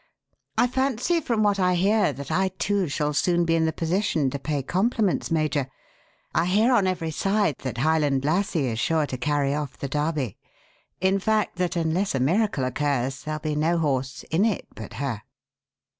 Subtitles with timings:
[0.57, 4.31] I fancy from what I hear that I, too, shall soon be in the position
[4.31, 5.67] to pay compliments, Major.
[6.33, 10.37] I hear on every side that Highland Lassie is sure to carry off the Derby
[11.01, 15.21] in fact that, unless a miracle occurs, there'll be no horse 'in it' but her."